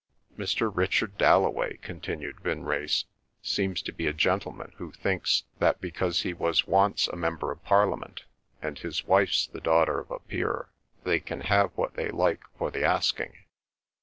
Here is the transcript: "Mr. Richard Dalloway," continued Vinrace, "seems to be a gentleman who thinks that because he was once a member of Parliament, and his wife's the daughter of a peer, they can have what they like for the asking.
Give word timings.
"Mr. 0.35 0.75
Richard 0.75 1.15
Dalloway," 1.19 1.77
continued 1.77 2.37
Vinrace, 2.41 3.05
"seems 3.43 3.83
to 3.83 3.91
be 3.91 4.07
a 4.07 4.13
gentleman 4.13 4.73
who 4.77 4.91
thinks 4.91 5.43
that 5.59 5.79
because 5.79 6.21
he 6.23 6.33
was 6.33 6.65
once 6.65 7.07
a 7.07 7.15
member 7.15 7.51
of 7.51 7.63
Parliament, 7.63 8.23
and 8.63 8.79
his 8.79 9.05
wife's 9.05 9.45
the 9.45 9.61
daughter 9.61 9.99
of 9.99 10.09
a 10.09 10.17
peer, 10.17 10.69
they 11.03 11.19
can 11.19 11.41
have 11.41 11.69
what 11.77 11.93
they 11.93 12.09
like 12.09 12.41
for 12.57 12.71
the 12.71 12.83
asking. 12.83 13.37